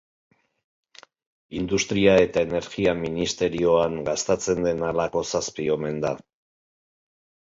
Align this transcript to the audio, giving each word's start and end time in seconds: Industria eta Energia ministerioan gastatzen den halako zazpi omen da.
Industria 1.59 2.15
eta 2.23 2.43
Energia 2.49 2.95
ministerioan 3.03 4.01
gastatzen 4.11 4.65
den 4.69 4.83
halako 4.89 5.27
zazpi 5.35 5.69
omen 5.79 6.01
da. 6.07 6.13